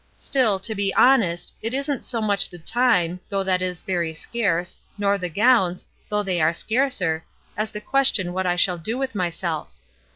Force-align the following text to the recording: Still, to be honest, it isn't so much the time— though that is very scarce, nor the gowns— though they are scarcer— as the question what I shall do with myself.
Still, 0.17 0.57
to 0.61 0.73
be 0.73 0.91
honest, 0.95 1.53
it 1.61 1.75
isn't 1.75 2.03
so 2.05 2.21
much 2.21 2.49
the 2.49 2.57
time— 2.57 3.19
though 3.29 3.43
that 3.43 3.61
is 3.61 3.83
very 3.83 4.15
scarce, 4.15 4.81
nor 4.97 5.15
the 5.19 5.29
gowns— 5.29 5.85
though 6.09 6.23
they 6.23 6.41
are 6.41 6.53
scarcer— 6.53 7.23
as 7.55 7.69
the 7.69 7.81
question 7.81 8.33
what 8.33 8.47
I 8.47 8.55
shall 8.55 8.79
do 8.79 8.97
with 8.97 9.13
myself. 9.13 9.71